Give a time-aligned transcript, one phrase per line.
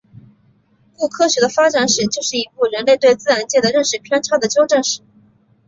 [0.97, 5.01] 故科学的发展史就是一部人类对自然界的认识偏差的纠正史。